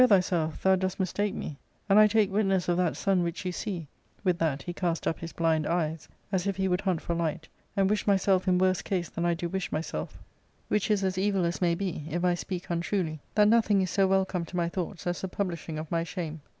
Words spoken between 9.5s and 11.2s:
myself, which is as